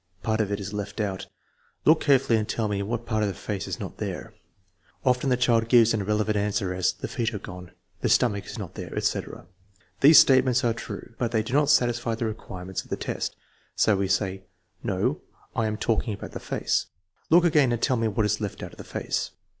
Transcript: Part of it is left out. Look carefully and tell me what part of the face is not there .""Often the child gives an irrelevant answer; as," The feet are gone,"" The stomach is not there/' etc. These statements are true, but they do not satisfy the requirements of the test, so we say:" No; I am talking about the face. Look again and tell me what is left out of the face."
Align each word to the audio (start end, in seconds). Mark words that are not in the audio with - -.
Part 0.23 0.41
of 0.41 0.51
it 0.51 0.59
is 0.59 0.73
left 0.73 0.99
out. 0.99 1.27
Look 1.85 2.01
carefully 2.01 2.39
and 2.39 2.49
tell 2.49 2.67
me 2.67 2.81
what 2.81 3.05
part 3.05 3.21
of 3.21 3.29
the 3.29 3.35
face 3.35 3.67
is 3.67 3.79
not 3.79 3.97
there 3.97 4.33
.""Often 5.05 5.29
the 5.29 5.37
child 5.37 5.69
gives 5.69 5.93
an 5.93 6.01
irrelevant 6.01 6.35
answer; 6.35 6.73
as," 6.73 6.91
The 6.93 7.07
feet 7.07 7.35
are 7.35 7.37
gone,"" 7.37 7.69
The 8.01 8.09
stomach 8.09 8.47
is 8.47 8.57
not 8.57 8.73
there/' 8.73 8.97
etc. 8.97 9.45
These 9.99 10.17
statements 10.17 10.63
are 10.63 10.73
true, 10.73 11.13
but 11.19 11.29
they 11.31 11.43
do 11.43 11.53
not 11.53 11.69
satisfy 11.69 12.15
the 12.15 12.25
requirements 12.25 12.83
of 12.83 12.89
the 12.89 12.97
test, 12.97 13.35
so 13.75 13.95
we 13.95 14.07
say:" 14.07 14.41
No; 14.91 15.21
I 15.55 15.67
am 15.67 15.77
talking 15.77 16.15
about 16.15 16.31
the 16.31 16.39
face. 16.39 16.87
Look 17.29 17.43
again 17.45 17.71
and 17.71 17.79
tell 17.79 17.95
me 17.95 18.07
what 18.07 18.25
is 18.25 18.41
left 18.41 18.63
out 18.63 18.71
of 18.71 18.79
the 18.79 18.83
face." 18.83 19.29